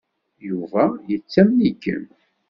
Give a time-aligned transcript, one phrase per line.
[0.49, 2.03] Yuba yettamen-ikem.